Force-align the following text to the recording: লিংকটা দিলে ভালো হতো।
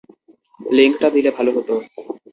লিংকটা 0.59 1.07
দিলে 1.15 1.29
ভালো 1.37 1.51
হতো। 1.55 1.73